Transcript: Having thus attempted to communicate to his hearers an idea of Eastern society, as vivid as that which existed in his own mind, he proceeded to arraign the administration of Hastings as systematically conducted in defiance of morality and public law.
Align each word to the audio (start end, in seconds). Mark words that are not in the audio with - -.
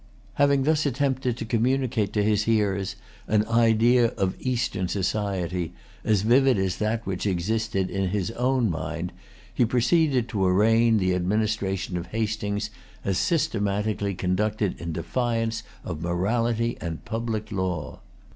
Having 0.33 0.63
thus 0.63 0.87
attempted 0.87 1.37
to 1.37 1.45
communicate 1.45 2.11
to 2.13 2.23
his 2.23 2.45
hearers 2.45 2.95
an 3.27 3.47
idea 3.47 4.07
of 4.13 4.35
Eastern 4.39 4.87
society, 4.87 5.73
as 6.03 6.23
vivid 6.23 6.57
as 6.57 6.77
that 6.77 7.05
which 7.05 7.27
existed 7.27 7.91
in 7.91 8.09
his 8.09 8.31
own 8.31 8.67
mind, 8.67 9.11
he 9.53 9.63
proceeded 9.63 10.27
to 10.29 10.43
arraign 10.43 10.97
the 10.97 11.13
administration 11.13 11.97
of 11.97 12.07
Hastings 12.07 12.71
as 13.05 13.19
systematically 13.19 14.15
conducted 14.15 14.81
in 14.81 14.91
defiance 14.91 15.61
of 15.83 16.01
morality 16.01 16.79
and 16.81 17.05
public 17.05 17.51
law. 17.51 17.99